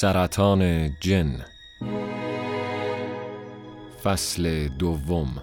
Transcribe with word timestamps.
سرطان 0.00 0.90
جن. 1.00 1.44
فصل 4.02 4.68
دوم. 4.68 5.42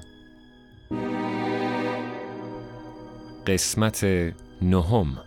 قسمت 3.47 4.03
نهم. 4.61 5.17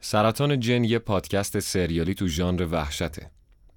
سرطان 0.00 0.60
جن 0.60 0.84
یه 0.84 0.98
پادکست 0.98 1.58
سریالی 1.58 2.14
تو 2.14 2.26
ژانر 2.26 2.62
وحشته. 2.62 3.30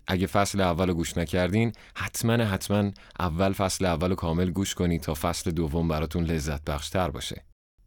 اگه 0.08 0.28
فصل 0.28 0.62
اول 0.62 0.94
گوش 0.94 1.18
نکردین 1.18 1.72
حتما 1.96 2.34
حتما 2.34 2.92
اول 3.20 3.54
فصل 3.54 3.86
اول 3.86 4.16
کامل 4.16 4.52
گوش 4.52 4.76
کنید 4.76 5.02
تا 5.02 5.14
فصل 5.14 5.52
دوم 5.52 5.88
براتون 5.88 6.24
لذت 6.24 6.64
بخشتر 6.64 7.10
باشه. 7.10 7.47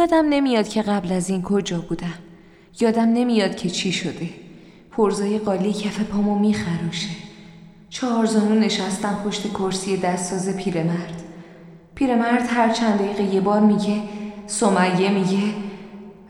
یادم 0.00 0.28
نمیاد 0.28 0.68
که 0.68 0.82
قبل 0.82 1.12
از 1.12 1.30
این 1.30 1.42
کجا 1.42 1.80
بودم. 1.80 2.14
یادم 2.80 3.08
نمیاد 3.12 3.56
که 3.56 3.70
چی 3.70 3.92
شده. 3.92 4.28
پرزای 4.90 5.38
قالی 5.38 5.72
کف 5.72 6.00
پامو 6.00 6.38
میخروشه 6.38 7.08
چهار 7.90 8.26
زانو 8.26 8.54
نشستم 8.54 9.20
پشت 9.24 9.52
کرسی 9.52 9.96
دستساز 9.96 10.56
پیرمرد. 10.56 11.22
پیرمرد 11.94 12.46
هر 12.48 12.72
چند 12.72 12.98
دقیقه 12.98 13.34
یه 13.34 13.40
بار 13.40 13.60
میگه 13.60 13.96
سمیه 14.46 15.10
میگه 15.10 15.54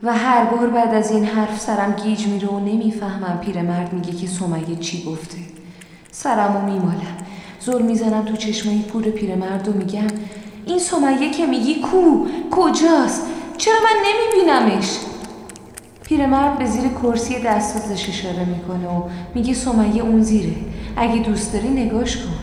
و 0.03 0.15
هر 0.15 0.45
بار 0.45 0.71
بعد 0.71 0.95
از 0.95 1.11
این 1.11 1.25
حرف 1.25 1.61
سرم 1.61 1.93
گیج 1.93 2.27
میره 2.27 2.49
و 2.49 2.61
نمی‌فهمم. 2.61 3.41
پیرمرد 3.41 3.93
میگه 3.93 4.13
که 4.13 4.27
سمیه 4.27 4.77
چی 4.81 5.05
گفته. 5.05 5.39
سرمو 6.11 6.73
میمالم. 6.73 7.17
زل 7.61 7.83
می‌زنم 7.83 8.25
تو 8.25 8.37
چشمای 8.37 8.79
پور 8.79 9.03
پیرمرد 9.03 9.69
و 9.69 9.73
میگم 9.73 10.07
این 10.67 10.79
سمیه 10.79 11.31
که 11.31 11.47
میگی 11.47 11.75
کو؟ 11.75 12.27
کجاست؟ 12.51 13.27
چرا 13.61 13.75
من 13.75 13.97
نمیبینمش؟ 14.07 14.99
پیرمرد 16.05 16.59
به 16.59 16.67
زیر 16.67 16.89
کرسی 17.03 17.43
دستازش 17.43 18.09
اشاره 18.09 18.45
می‌کنه 18.45 18.89
و 18.89 19.03
میگه 19.35 19.55
سمیه 19.55 20.03
اون 20.03 20.23
زیره. 20.23 20.55
اگه 20.97 21.23
دوست 21.23 21.53
داری 21.53 21.69
نگاش 21.69 22.17
کن. 22.17 22.39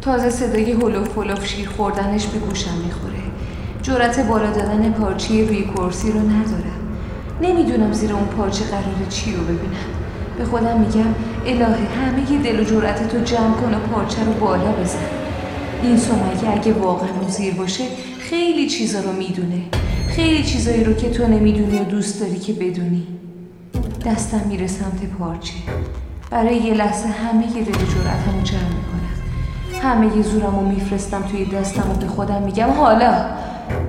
تازه 0.00 0.30
صدای 0.30 0.72
هلوف 0.72 1.18
هلوف 1.18 1.46
شیر 1.46 1.68
خوردنش 1.68 2.26
به 2.26 2.38
گوشم 2.38 2.74
می‌خوره. 2.84 3.22
جرأت 3.82 4.20
بالا 4.20 4.50
دادن 4.50 4.92
پارچه 4.92 5.46
روی 5.46 5.64
کرسی 5.76 6.12
رو 6.12 6.20
ندارم. 6.20 6.96
نمی‌دونم 7.42 7.92
زیر 7.92 8.12
اون 8.12 8.24
پارچه 8.26 8.64
قراره 8.64 9.08
چی 9.10 9.36
رو 9.36 9.42
ببینم. 9.42 9.90
به 10.38 10.44
خودم 10.44 10.80
میگم 10.80 11.14
الهه 11.46 11.88
همه 12.00 12.42
دل 12.42 12.60
و 12.60 12.64
جرأت 12.64 13.08
تو 13.08 13.18
جمع 13.18 13.54
کن 13.54 13.74
و 13.74 13.78
پارچه 13.78 14.24
رو 14.24 14.32
بالا 14.32 14.72
بزن. 14.72 14.98
این 15.82 15.96
سمیه 15.96 16.52
اگه 16.52 16.72
واقعا 16.72 17.08
اون 17.20 17.28
زیر 17.28 17.54
باشه 17.54 17.84
خیلی 18.34 18.68
چیزا 18.68 19.00
رو 19.00 19.12
می‌دونه. 19.12 19.62
خیلی 20.08 20.44
چیزایی 20.44 20.84
رو 20.84 20.92
که 20.92 21.10
تو 21.10 21.26
نمی‌دونی 21.26 21.78
و 21.78 21.84
دوست 21.84 22.20
داری 22.20 22.38
که 22.38 22.52
بدونی. 22.52 23.06
دستم 24.06 24.40
میره 24.48 24.66
سمت 24.66 25.04
پارچه. 25.18 25.52
برای 26.30 26.56
یه 26.56 26.74
لحظه 26.74 27.08
همه 27.08 27.46
یه 27.56 27.64
دل 27.64 27.72
جرأتمو 27.72 28.42
جمع 28.44 28.60
می‌کنم. 28.60 29.82
همه 29.82 30.16
یه 30.16 30.22
زورم 30.22 30.56
رو 30.60 30.66
میفرستم 30.66 31.22
توی 31.22 31.44
دستم 31.44 31.90
و 31.90 31.94
به 31.94 32.06
خودم 32.06 32.42
میگم 32.42 32.70
حالا. 32.70 33.26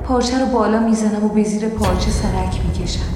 پارچه 0.04 0.40
رو 0.40 0.46
بالا 0.46 0.80
می‌زنم 0.80 1.26
و 1.26 1.30
به 1.30 1.44
زیر 1.44 1.70
پارچه 1.70 2.12
سرک 2.12 2.62
می‌کشم. 2.68 3.14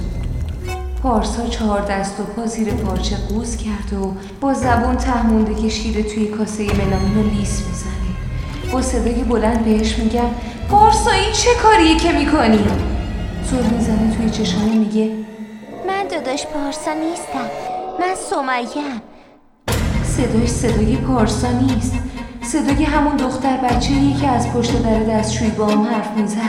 پارسا 1.04 1.48
چهار 1.48 1.82
دست 1.82 2.20
و 2.20 2.24
پا 2.24 2.46
زیر 2.46 2.70
پارچه 2.70 3.16
قوز 3.16 3.58
کرد 3.58 3.94
و 3.94 4.14
با 4.42 4.54
زبون 4.54 4.96
تهمونده 4.96 5.56
که 5.56 5.70
شیره 5.70 6.04
توی 6.04 6.26
کاسه 6.26 6.64
ملامین 6.64 7.30
لیس 7.38 7.64
می‌زنه. 7.68 7.99
با 8.72 8.82
صدای 8.82 9.24
بلند 9.24 9.66
بهش 9.66 9.98
میگم 9.98 10.30
پارسا 10.70 11.12
این 11.12 11.34
چه 11.34 11.50
کاریه 11.64 11.98
که 11.98 12.12
می‌کنی؟ 12.12 12.64
زور 13.50 13.64
می‌زنه 13.64 14.16
توی 14.18 14.30
چشمه 14.30 14.76
میگه 14.76 15.12
من 15.88 16.08
داداش 16.12 16.46
پارسا 16.46 16.94
نیستم 16.94 17.50
من 18.00 18.16
سمیه 18.30 18.84
صداش 20.04 20.50
صدای 20.50 20.96
پارسا 20.96 21.52
نیست. 21.52 21.94
صدای 22.42 22.84
همون 22.84 23.16
دختر 23.16 23.58
بچه 23.58 23.94
که 24.22 24.28
از 24.28 24.54
پشت 24.54 24.84
در 24.84 25.00
دستشوی 25.00 25.50
با 25.50 25.68
هم 25.68 25.84
حرف 25.84 26.18
می‌زد. 26.18 26.40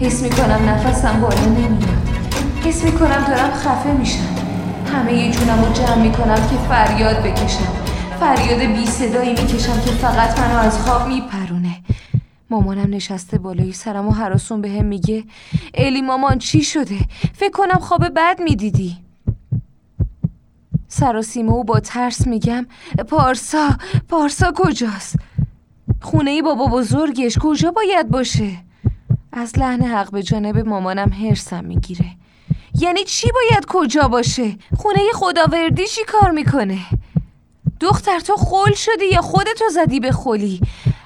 حس 0.00 0.22
می‌کنم 0.22 0.68
نفسم 0.68 1.20
بالا 1.20 1.44
نمیاد. 1.44 2.08
حس 2.64 2.84
می‌کنم 2.84 3.24
دارم 3.28 3.50
خفه 3.52 3.92
میشم. 3.92 4.36
همه 4.94 5.12
یه 5.12 5.32
جونم 5.32 5.64
رو 5.64 5.72
جمع 5.72 6.02
می‌کنم 6.02 6.34
که 6.34 6.56
فریاد 6.68 7.16
بکشم. 7.22 7.81
فریاد 8.22 8.60
بی 8.60 8.86
صدایی 8.86 9.30
می‌کشم 9.30 9.80
که 9.80 9.90
فقط 9.90 10.38
منو 10.38 10.58
از 10.58 10.78
خواب 10.78 11.08
میپرونه 11.08 11.76
مامانم 12.50 12.94
نشسته 12.94 13.38
بالای 13.38 13.72
سرم 13.72 14.08
و 14.08 14.10
حراسون 14.10 14.60
به 14.60 14.70
هم 14.70 14.84
میگه 14.84 15.24
الی 15.74 16.02
مامان 16.02 16.38
چی 16.38 16.62
شده؟ 16.62 16.98
فکر 17.34 17.50
کنم 17.50 17.78
خواب 17.78 18.08
بد 18.16 18.40
می‌دیدی 18.40 18.96
سراسیمه 20.88 21.52
و 21.52 21.64
با 21.64 21.80
ترس 21.80 22.26
میگم 22.26 22.66
پارسا 23.08 23.68
پارسا 24.08 24.52
کجاست؟ 24.56 25.16
خونه 26.00 26.30
ای 26.30 26.42
بابا 26.42 26.66
بزرگش 26.66 27.38
کجا 27.38 27.70
باید 27.70 28.08
باشه؟ 28.08 28.50
از 29.32 29.58
لحن 29.58 29.82
حق 29.82 30.10
به 30.10 30.22
جانب 30.22 30.58
مامانم 30.58 31.12
هرسم 31.12 31.64
می‌گیره 31.64 32.06
یعنی 32.78 33.04
چی 33.04 33.28
باید 33.34 33.66
کجا 33.68 34.08
باشه؟ 34.08 34.56
خونه 34.76 34.98
خداوردی 35.14 35.86
چی 35.86 36.00
کار 36.04 36.30
می‌کنه؟ 36.30 36.78
دختر 37.82 38.20
تو 38.20 38.36
خول 38.36 38.72
شدی 38.74 39.06
یا 39.12 39.20
خودتو 39.20 39.64
زدی 39.70 40.00
به 40.00 40.12
خلی؟ 40.12 40.60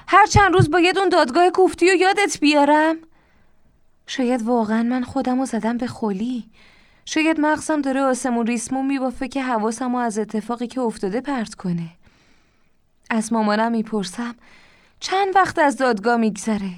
هر 0.07 0.25
چند 0.25 0.53
روز 0.53 0.71
باید 0.71 0.97
اون 0.97 1.09
دادگاه 1.09 1.49
کوفتی 1.49 1.91
و 1.91 1.95
یادت 1.95 2.37
بیارم. 2.41 2.95
شاید 4.07 4.41
واقعا 4.41 4.83
من 4.83 5.03
خودمو 5.03 5.45
زدم 5.45 5.77
به 5.77 5.87
خلی. 5.87 6.49
شاید 7.05 7.39
مغزم 7.39 7.81
داره 7.81 8.01
آسمون 8.01 8.47
ریسمون 8.47 8.85
میبافه 8.85 9.27
که 9.27 9.43
حواسم 9.43 9.95
از 9.95 10.17
اتفاقی 10.17 10.67
که 10.67 10.81
افتاده 10.81 11.21
پرت 11.21 11.55
کنه. 11.55 11.89
از 13.09 13.33
مامانم 13.33 13.71
می‌پرسم 13.71 14.35
چند 14.99 15.35
وقت 15.35 15.59
از 15.59 15.77
دادگاه 15.77 16.17
میگذره؟ 16.17 16.71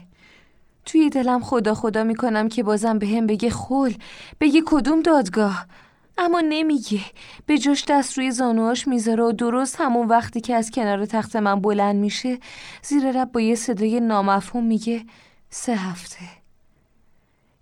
توی 0.85 1.09
دلم 1.09 1.41
خدا 1.41 1.74
خدا 1.74 2.03
می‌کنم 2.03 2.50
که 2.50 2.63
بازم 2.63 3.00
به 3.00 3.07
هم 3.07 3.27
بگه 3.27 3.50
خول 3.50 3.97
بگه 4.39 4.62
کدوم 4.65 5.01
دادگاه؟ 5.01 5.65
اما 6.21 6.42
نمیگه 6.42 7.01
به 7.45 7.57
جاش 7.57 7.86
دست 7.88 8.18
روی 8.18 8.31
زانوهاش 8.31 8.88
می‌ذاره 8.88 9.24
و 9.24 9.31
درست 9.31 9.81
همون 9.81 10.07
وقتی 10.07 10.42
که 10.42 10.56
از 10.56 10.71
کنار 10.71 11.06
تخت 11.06 11.36
من 11.36 11.62
بلند 11.62 11.95
میشه 11.95 12.39
زیر 12.83 13.12
رب 13.12 13.31
با 13.31 13.42
یه 13.42 13.56
صدای 13.56 14.00
نامفهوم 14.00 14.63
میگه 14.63 15.06
سه 15.50 15.75
هفته. 15.75 16.25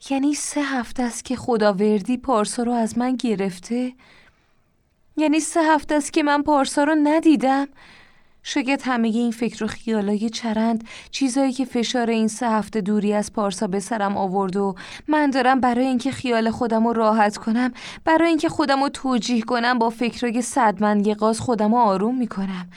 یعنی 0.09 0.33
سه 0.33 0.61
هفته 0.61 1.03
است 1.03 1.25
که 1.25 1.35
خداوردی 1.35 2.17
پارسا 2.17 2.63
رو 2.63 2.71
از 2.71 2.97
من 2.97 3.15
گرفته؟ 3.15 3.93
یعنی 5.17 5.39
سه 5.39 5.63
هفته 5.63 5.95
است 5.95 6.13
که 6.13 6.23
من 6.23 6.43
پارسا 6.43 6.83
رو 6.83 6.95
ندیدم؟ 7.03 7.67
شاید 8.49 8.81
همه 8.85 9.07
این 9.07 9.31
فکر 9.31 9.63
و 9.63 9.67
خیالای 9.67 10.29
چرند 10.29 10.87
چیزایی 11.11 11.51
که 11.51 11.65
فشار 11.65 12.09
این 12.09 12.27
سه 12.27 12.49
هفته 12.49 12.81
دوری 12.81 13.13
از 13.13 13.33
پارسا 13.33 13.67
به 13.67 13.79
سرم 13.79 14.17
آورد 14.17 14.55
و 14.55 14.75
من 15.07 15.29
دارم 15.29 15.59
برای 15.59 15.85
اینکه 15.85 16.11
خیال 16.11 16.49
خودم 16.49 16.87
رو 16.87 16.93
راحت 16.93 17.37
کنم 17.37 17.73
برای 18.05 18.29
اینکه 18.29 18.49
خودم 18.49 18.83
رو 18.83 18.89
توجیه 18.89 19.41
کنم 19.41 19.79
با 19.79 19.89
فکرای 19.89 20.41
صدمن 20.41 21.13
قاز 21.13 21.39
خودم 21.39 21.71
رو 21.71 21.77
آروم 21.77 22.17
می‌کنم 22.17 22.69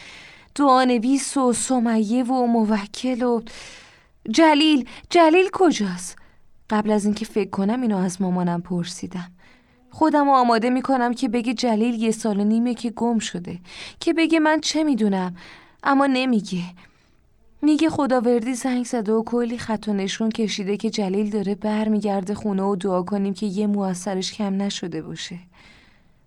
دعانویس 0.55 1.37
و 1.37 1.53
سمیه 1.53 2.25
و 2.25 2.47
موکل 2.47 3.23
و 3.23 3.41
جلیل 4.31 4.89
جلیل 5.11 5.49
کجاست؟ 5.53 6.17
قبل 6.71 6.91
از 6.91 7.05
اینکه 7.05 7.25
فکر 7.25 7.51
کنم 7.51 7.81
اینو 7.81 7.97
از 7.97 8.23
مامانم 8.23 8.63
پرسیدم 8.63 9.31
خودم 9.91 10.25
رو 10.25 10.31
آماده 10.31 10.71
می‌کنم 10.71 11.15
که 11.15 11.29
بگه 11.29 11.55
جلیل 11.55 12.03
یه 12.03 12.11
سال 12.11 12.41
و 12.41 12.45
نیمه 12.45 12.75
که 12.75 12.91
گم 12.91 13.19
شده 13.19 13.59
که 14.01 14.13
بگه 14.13 14.41
من 14.41 14.61
چه 14.61 14.85
می‌دونم 14.85 15.37
اما 15.83 16.07
نمیگه. 16.07 16.63
میگه 17.63 17.91
خداوردی 17.91 18.55
زنگ 18.55 18.85
زده 18.85 19.13
و 19.13 19.23
کلی 19.25 19.59
خط 19.59 19.89
و 19.89 19.93
نشون 19.93 20.29
کشیده 20.29 20.77
که 20.77 20.91
جلیل 20.91 21.31
داره 21.31 21.55
برمیگرده 21.55 22.35
خونه 22.35 22.63
و 22.63 22.77
دعا 22.77 23.03
کنیم 23.03 23.35
که 23.35 23.47
یه 23.47 23.67
موثرش 23.67 24.33
کم 24.33 24.63
نشده 24.63 25.03
باشه. 25.03 25.39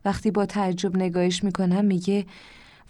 وقتی 0.06 0.32
با 0.32 0.46
تعجب 0.46 0.98
نگاهش 0.98 1.44
می‌کنم 1.44 1.86
میگه 1.86 2.26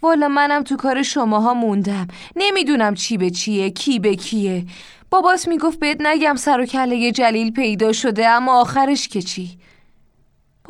والا 0.02 0.28
منم 0.28 0.64
تو 0.64 0.76
کار 0.76 1.04
شماها 1.04 1.54
موندم. 1.54 2.08
نمی‌دونم 2.36 2.94
چی 2.94 3.18
به 3.18 3.30
چیه 3.30 3.70
کی 3.70 4.00
به 4.00 4.16
کیه. 4.16 4.66
بابات 5.10 5.48
می‌گفت 5.48 5.80
بهت 5.80 5.98
نگم 6.00 6.36
سر 6.36 6.62
و 6.62 6.66
کله 6.66 7.12
جلیل 7.12 7.52
پیدا 7.52 7.92
شده 7.92 8.28
اما 8.28 8.62
آخرش 8.62 9.08
که 9.08 9.22
چی؟ 9.22 9.58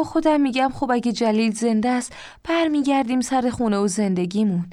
خودم 0.03 0.41
میگم 0.41 0.69
خب 0.73 0.91
اگه 0.91 1.11
جلیل 1.11 1.53
زنده 1.53 1.89
است 1.89 2.13
برمیگردیم 2.44 3.21
سر 3.21 3.50
خونه 3.50 3.77
و 3.77 3.88
زندگیمون. 3.88 4.65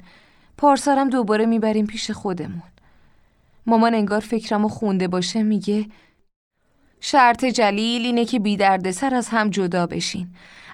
پارسارم 0.57 1.09
دوباره 1.09 1.45
می‌بریم 1.45 1.85
پیش 1.85 2.11
خودمون. 2.11 2.63
مامان 3.65 3.95
انگار 3.95 4.19
فکرمو 4.19 4.67
خونده 4.67 5.07
باشه 5.07 5.43
میگه 5.43 5.85
شرط 6.99 7.45
جلیل 7.45 8.05
اینه 8.05 8.25
که 8.25 8.39
بی 8.39 8.57
سر 8.91 9.15
از 9.15 9.27
هم 9.29 9.49
جدا 9.49 9.87
بشین. 9.87 10.27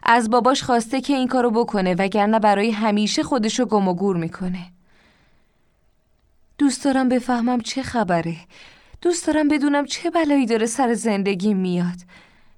از 0.03 0.29
باباش 0.29 0.63
خواسته 0.63 1.01
که 1.01 1.13
این 1.13 1.27
کارو 1.27 1.51
بکنه 1.51 1.95
وگرنه 1.95 2.39
برای 2.39 2.71
همیشه 2.71 3.23
خودشو 3.23 3.65
گم 3.65 3.87
و 3.87 3.93
گور 3.93 4.17
می‌کنه. 4.17 4.71
دوست 6.57 6.85
دارم 6.85 7.09
بفهمم 7.09 7.61
چه 7.61 7.83
خبره. 7.83 8.35
دوست 9.01 9.27
دارم 9.27 9.47
بدونم 9.47 9.85
چه 9.85 10.09
بلایی 10.09 10.45
داره 10.45 10.65
سر 10.65 10.93
زندگی 10.93 11.53
میاد. 11.53 11.97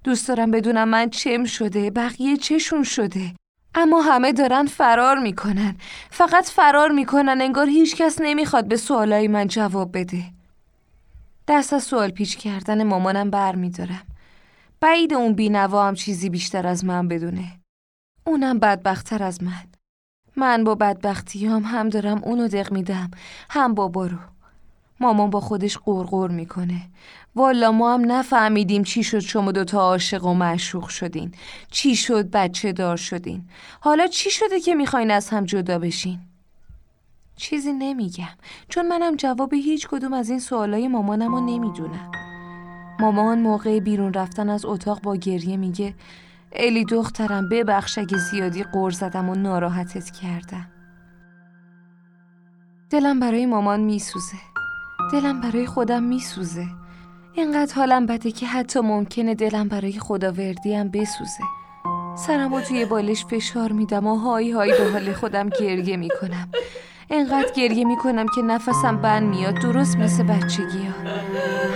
دوست 0.04 0.28
دارم 0.28 0.50
بدونم 0.50 0.88
من 0.88 1.10
چم 1.10 1.44
شده 1.44 1.90
بقیه 1.90 2.36
چشون 2.36 2.82
شده. 2.82 3.34
اما 3.74 4.00
همه 4.02 4.32
دارن 4.32 4.66
فرار 4.66 5.18
می‌کنن. 5.18 5.76
فقط 6.10 6.50
فرار 6.50 6.90
می‌کنن 6.90 7.40
انگار 7.40 7.66
هیچکس 7.66 8.18
نمی‌خواد 8.20 8.68
به 8.68 8.76
سوالای 8.76 9.28
من 9.28 9.46
جواب 9.46 9.98
بده. 9.98 10.24
دست 11.48 11.72
از 11.72 11.82
سوال 11.82 12.10
پیچ 12.10 12.36
کردن 12.36 12.82
مامانم 12.82 13.30
بر 13.30 13.56
میدارم 13.56 14.06
بعید 14.80 15.14
اون 15.14 15.32
بینوا 15.32 15.88
هم 15.88 15.94
چیزی 15.94 16.30
بیشتر 16.30 16.66
از 16.66 16.84
من 16.84 17.08
بدونه. 17.08 17.60
اونم 18.26 18.58
بدبختتر 18.58 19.22
از 19.22 19.42
من. 19.42 19.64
من 20.36 20.64
با 20.64 20.74
بدبختیام 20.74 21.62
هم 21.62 21.88
دارم 21.88 22.24
اونو 22.24 22.48
دق 22.48 22.72
میدم. 22.72 23.10
هم 23.50 23.74
بابا 23.74 24.06
رو. 24.06 24.18
مامان 25.00 25.30
با 25.30 25.40
خودش 25.40 25.78
قرقر 25.78 26.28
می‌کنه. 26.28 26.80
والا 27.34 27.72
ما 27.72 27.94
هم 27.94 28.12
نفهمیدیم 28.12 28.82
چی 28.82 29.02
شد 29.02 29.18
شما 29.18 29.52
دوتا 29.52 29.80
عاشق 29.80 30.24
و 30.24 30.34
معشوق 30.34 30.88
شدین. 30.88 31.32
چی 31.70 31.96
شد 31.96 32.30
بچه 32.30 32.72
دار 32.72 32.96
شدین. 32.96 33.44
حالا 33.80 34.06
چی 34.06 34.30
شده 34.30 34.60
که 34.60 34.74
می‌خواین 34.74 35.10
از 35.10 35.28
هم 35.28 35.44
جدا 35.44 35.78
بشین؟ 35.78 36.18
چیزی 37.36 37.72
نمیگم. 37.72 38.36
چون 38.68 38.88
منم 38.88 39.16
جواب 39.16 39.54
هیچ 39.54 39.88
کدوم 39.88 40.12
از 40.12 40.30
این 40.30 40.38
سوالای 40.38 40.88
مامانم 40.88 41.34
رو 41.34 41.40
نمی‌دونم. 41.40 42.10
مامان 43.00 43.38
موقع 43.40 43.80
بیرون 43.80 44.12
رفتن 44.12 44.48
از 44.48 44.64
اتاق 44.64 45.02
با 45.02 45.16
گریه 45.16 45.56
میگه 45.56 45.94
الی 46.52 46.84
دخترم 46.84 47.48
ببخش 47.48 47.98
اگه 47.98 48.18
زیادی 48.18 48.62
قر 48.62 48.90
زدم 48.90 49.28
و 49.28 49.34
ناراحتت 49.34 50.10
کردم. 50.10 50.70
دلم 52.90 53.20
برای 53.20 53.46
مامان 53.46 53.80
میسوزه. 53.80 54.49
دلم 55.12 55.40
برای 55.40 55.66
خودم 55.66 56.02
میسوزه. 56.02 56.66
اینقدر 57.32 57.74
حالم 57.74 58.06
بده 58.06 58.30
که 58.30 58.46
حتی 58.46 58.80
ممکنه 58.80 59.34
دلم 59.34 59.68
برای 59.68 59.92
خداوردیم 59.92 60.88
بسوزه. 60.88 61.44
سرمو 62.16 62.60
توی 62.60 62.84
بالش 62.84 63.24
فشار 63.24 63.72
میدم 63.72 64.06
و 64.06 64.16
های 64.16 64.50
های 64.50 64.70
به 64.70 64.90
حال 64.92 65.12
خودم 65.12 65.48
گریه 65.48 65.96
می‌کنم. 65.96 66.48
انقدر 67.10 67.52
گریه 67.56 67.84
می‌کنم 67.84 68.26
که 68.34 68.42
نفسم 68.42 68.96
بند 68.96 69.28
میاد 69.28 69.54
درست 69.54 69.96
مثل 69.96 70.22
بچگی 70.22 70.86
ها 70.86 71.10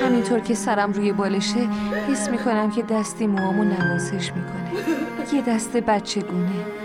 همینطور 0.06 0.40
که 0.40 0.54
سرم 0.54 0.92
روی 0.92 1.12
بالشه 1.12 1.68
حس 2.08 2.28
می‌کنم 2.28 2.70
که 2.70 2.82
دستی 2.82 3.26
موامو 3.26 3.64
نوازش 3.64 4.32
می‌کنه. 4.32 4.70
یه 5.32 5.42
دست 5.42 5.76
بچگونه 5.76 6.83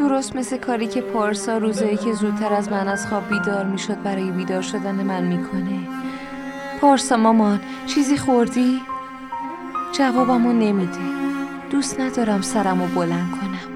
درست 0.00 0.36
مثل 0.36 0.56
کاری 0.56 0.86
که 0.86 1.00
پارسا 1.00 1.58
روزایی 1.58 1.96
که 1.96 2.12
زودتر 2.12 2.52
از 2.52 2.72
من 2.72 2.88
از 2.88 3.06
خواب 3.06 3.28
بیدار 3.28 3.64
می‌شد 3.64 4.02
برای 4.02 4.30
بیدار 4.30 4.62
شدن 4.62 4.94
من 4.94 5.22
می‌کنه. 5.22 5.78
پارسا 6.80 7.16
مامان 7.16 7.60
چیزی 7.86 8.16
خوردی؟ 8.16 8.80
جوابمو 9.92 10.52
نمیده. 10.52 10.98
دوست 11.70 12.00
ندارم 12.00 12.42
سرمو 12.42 12.86
بلند 12.86 13.30
کنم. 13.30 13.72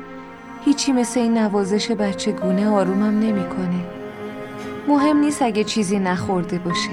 هیچی 0.65 0.93
مثل 0.93 1.21
این 1.21 1.39
نوازش 1.39 1.91
بچگونه 1.91 2.69
آرومم 2.69 3.21
نمی‌کنه. 3.21 3.85
مهم 4.89 5.17
نیست 5.17 5.43
اگه 5.43 5.65
چیزی 5.65 5.99
نخورده 5.99 6.59
باشه. 6.59 6.91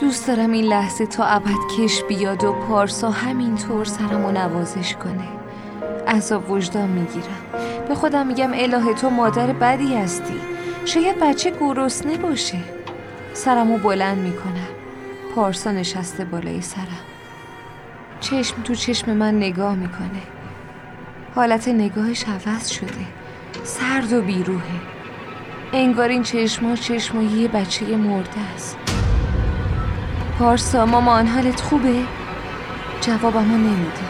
دوست 0.00 0.28
دارم 0.28 0.52
این 0.52 0.64
لحظه 0.64 1.06
تا 1.06 1.24
ابد 1.24 1.58
کش 1.78 2.02
بیاد 2.02 2.44
و 2.44 2.52
پارسا 2.52 3.10
همینطور 3.10 3.84
سرمو 3.84 4.30
نوازش 4.30 4.94
کنه. 4.94 5.28
عذاب 6.08 6.50
وجدان 6.50 6.88
می‌گیرم. 6.88 7.79
به 7.90 7.96
خودم 7.96 8.26
میگم 8.26 8.50
اله 8.54 8.94
تو 8.94 9.10
مادر 9.10 9.52
بدی 9.52 9.96
هستی. 9.96 10.40
شاید 10.84 11.18
بچه 11.20 11.52
گرسنه 11.60 12.16
باشه 12.16 12.58
سرمو 13.32 13.78
بلند 13.78 14.18
می‌کنم. 14.18 14.68
پارسا 15.34 15.70
نشسته 15.70 16.24
بالای 16.24 16.60
سرم. 16.60 17.04
چشم 18.20 18.62
تو 18.62 18.74
چشم 18.74 19.10
من 19.10 19.36
نگاه 19.36 19.74
می‌کنه. 19.74 20.22
حالت 21.34 21.68
نگاهش 21.68 22.24
عوض 22.24 22.68
شده. 22.68 23.06
سرد 23.64 24.12
و 24.12 24.22
بیروهه 24.22 24.80
انگار 25.72 26.08
این 26.08 26.22
چشما 26.22 26.76
چشم 26.76 27.20
یه 27.20 27.48
بچه 27.48 27.96
مرده 27.96 28.40
است. 28.54 28.76
پارسا 30.38 30.86
مامان 30.86 31.26
حالت 31.26 31.60
خوبه؟ 31.60 32.02
جوابمو 33.00 33.56
نمیده. 33.56 34.09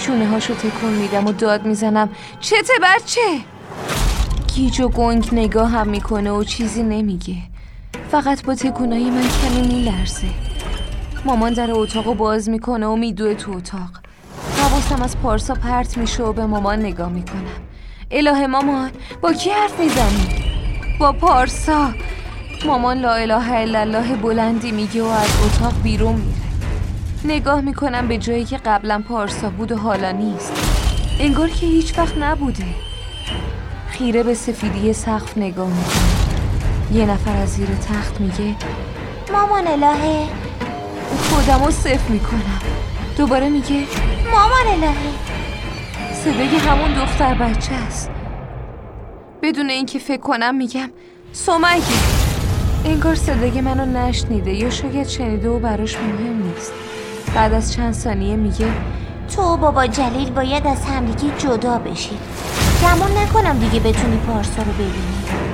شونه 0.00 0.28
هاشو 0.28 0.54
تکون 0.54 0.90
میدم 0.90 1.26
و 1.26 1.32
داد 1.32 1.66
می‌زنم. 1.66 2.08
چته 2.40 2.72
بچه؟ 2.82 3.20
گیج 4.54 4.80
و 4.80 4.88
گنگ 4.88 5.28
نگاه 5.32 5.70
هم 5.70 5.88
می‌کنه 5.88 6.30
و 6.30 6.44
چیزی 6.44 6.82
نمیگه. 6.82 7.36
فقط 8.10 8.44
با 8.44 8.54
تکونایی 8.54 9.10
من 9.10 9.22
کمی 9.22 9.68
میلرزه. 9.68 10.26
مامان 11.24 11.52
در 11.52 11.68
اتاق 11.72 12.16
باز 12.16 12.48
می‌کنه 12.48 12.86
و 12.86 12.96
میدوه 12.96 13.34
تو 13.34 13.52
اتاق. 13.52 13.90
حواسم 14.58 15.02
از 15.02 15.16
پارسا 15.18 15.54
پرت 15.54 15.98
میشه 15.98 16.22
و 16.22 16.32
به 16.32 16.46
مامان 16.46 16.78
نگاه 16.78 17.08
می‌کنم. 17.08 17.60
اله 18.10 18.46
مامان 18.46 18.90
با 19.20 19.32
کی 19.32 19.50
حرف 19.50 19.80
می‌زنی؟ 19.80 20.44
با 21.00 21.12
پارسا. 21.12 21.90
مامان 22.66 22.98
لا 22.98 23.14
اله 23.14 23.52
الا 23.52 23.80
الله 23.80 24.16
بلندی 24.16 24.72
میگه 24.72 25.02
و 25.02 25.06
از 25.06 25.28
اتاق 25.44 25.82
بیرون 25.82 26.14
میره. 26.14 26.39
نگاه 27.24 27.60
می‌کنم 27.60 28.08
به 28.08 28.18
جایی 28.18 28.44
که 28.44 28.56
قبلا 28.56 29.02
پارسا 29.08 29.50
بود 29.50 29.72
و 29.72 29.76
حالا 29.76 30.10
نیست. 30.10 30.52
انگار 31.20 31.48
که 31.48 31.66
هیچ 31.66 31.98
وقت 31.98 32.18
نبوده. 32.18 32.64
خیره 33.88 34.22
به 34.22 34.34
سفیدی 34.34 34.92
سقف 34.92 35.38
نگاه 35.38 35.68
می‌کنم 35.68 36.30
یه 36.92 37.06
نفر 37.06 37.36
از 37.36 37.48
زیر 37.48 37.68
تخت 37.68 38.20
میگه 38.20 38.56
مامان 39.32 39.66
الهه. 39.66 40.28
خودمو 41.30 41.70
صف 41.70 42.10
می‌کنم. 42.10 42.60
دوباره 43.18 43.48
میگه 43.48 43.84
مامان 44.24 44.66
الهه. 44.74 46.14
صدای 46.14 46.56
همون 46.56 46.94
دختر 46.94 47.34
بچه 47.34 47.74
است. 47.74 48.10
بدون 49.42 49.70
اینکه 49.70 49.98
فکر 49.98 50.20
کنم 50.20 50.54
میگم 50.54 50.90
سومگی 51.32 51.94
انگار 52.84 53.14
صدای 53.14 53.60
منو 53.60 53.86
نشنیده 53.86 54.52
یا 54.52 54.70
شاید 54.70 55.08
شنیده 55.08 55.48
و 55.48 55.58
براش 55.58 55.96
مهم 55.96 56.42
نیست. 56.42 56.72
بعد 57.34 57.52
از 57.52 57.72
چند 57.72 57.94
ثانیه 57.94 58.36
میگه 58.36 58.66
تو 59.36 59.56
بابا 59.56 59.86
جلیل 59.86 60.30
باید 60.30 60.66
از 60.66 60.84
همدیگه 60.84 61.38
جدا 61.38 61.78
بشید 61.78 62.18
گمون 62.82 63.18
نکنم 63.18 63.58
دیگه 63.58 63.80
بتونی 63.80 64.16
پارسا 64.16 64.62
رو 64.62 64.72
ببینی. 64.72 65.49